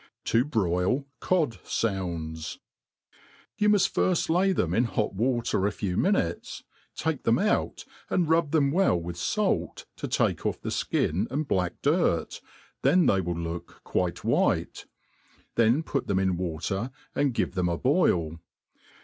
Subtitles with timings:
[0.25, 2.57] To broil Cod'Sounds.
[3.59, 6.63] YOy muft firft lay them in hot water a few minutes.;
[6.95, 11.47] take l^iem out and rub ibem well with fait, to take off the ikin and
[11.47, 12.41] ilack dirt,
[12.81, 13.93] then they will look
[14.25, 14.87] white,
[15.53, 18.39] then put them in water, nd give them a boil.